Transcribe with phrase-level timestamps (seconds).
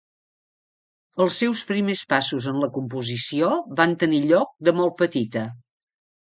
[1.25, 3.51] Els seus primers passos en la composició
[3.81, 5.47] van tenir lloc de molt petita.